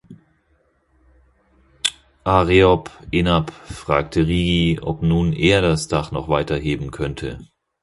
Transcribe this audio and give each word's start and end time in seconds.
Areop-Enap 2.25 3.51
fragte 3.51 4.25
Rigi, 4.25 4.79
ob 4.81 5.03
nun 5.03 5.31
er 5.31 5.61
das 5.61 5.87
Dach 5.89 6.09
noch 6.09 6.27
weiter 6.27 6.57
heben 6.57 6.89
könnte. 6.89 7.39